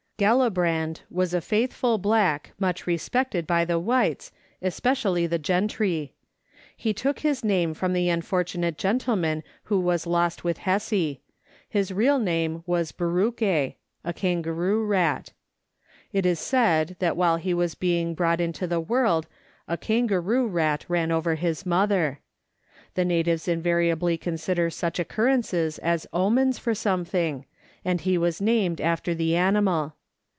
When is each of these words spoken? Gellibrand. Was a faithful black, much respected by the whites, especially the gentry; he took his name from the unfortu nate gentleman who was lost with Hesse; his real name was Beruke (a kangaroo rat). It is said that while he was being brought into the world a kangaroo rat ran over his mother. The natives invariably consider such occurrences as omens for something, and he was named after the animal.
Gellibrand. 0.21 1.01
Was 1.09 1.33
a 1.33 1.41
faithful 1.41 1.97
black, 1.97 2.51
much 2.59 2.85
respected 2.85 3.47
by 3.47 3.65
the 3.65 3.79
whites, 3.79 4.31
especially 4.61 5.25
the 5.25 5.39
gentry; 5.39 6.13
he 6.77 6.93
took 6.93 7.21
his 7.21 7.43
name 7.43 7.73
from 7.73 7.93
the 7.93 8.05
unfortu 8.05 8.57
nate 8.57 8.77
gentleman 8.77 9.41
who 9.63 9.79
was 9.79 10.05
lost 10.05 10.43
with 10.43 10.59
Hesse; 10.59 11.17
his 11.67 11.91
real 11.91 12.19
name 12.19 12.61
was 12.67 12.91
Beruke 12.91 13.41
(a 14.03 14.13
kangaroo 14.13 14.85
rat). 14.85 15.31
It 16.13 16.27
is 16.27 16.39
said 16.39 16.97
that 16.99 17.17
while 17.17 17.37
he 17.37 17.55
was 17.55 17.73
being 17.73 18.13
brought 18.13 18.39
into 18.39 18.67
the 18.67 18.79
world 18.79 19.25
a 19.67 19.75
kangaroo 19.75 20.45
rat 20.45 20.85
ran 20.87 21.11
over 21.11 21.33
his 21.33 21.65
mother. 21.65 22.19
The 22.93 23.05
natives 23.05 23.47
invariably 23.47 24.19
consider 24.19 24.69
such 24.69 24.99
occurrences 24.99 25.79
as 25.79 26.05
omens 26.13 26.59
for 26.59 26.75
something, 26.75 27.47
and 27.83 28.01
he 28.01 28.19
was 28.19 28.39
named 28.39 28.79
after 28.79 29.15
the 29.15 29.35
animal. 29.35 29.95